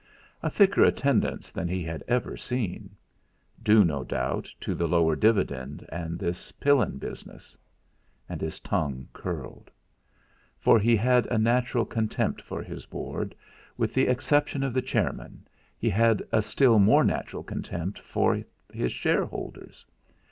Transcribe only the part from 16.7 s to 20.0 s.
more natural contempt for his shareholders.